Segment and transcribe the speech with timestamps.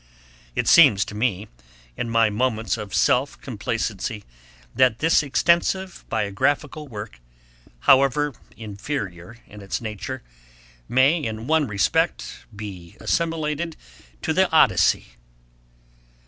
[0.55, 1.47] It seems to me,
[1.95, 4.23] in my moments of self complacency,
[4.73, 7.19] that this extensive biographical work,
[7.81, 10.23] however inferior in its nature,
[10.89, 13.77] may in one respect be assimilated
[14.23, 15.05] to the ODYSSEY.